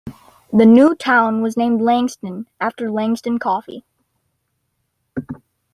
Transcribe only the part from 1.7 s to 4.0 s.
"Langston" after Langston Coffee.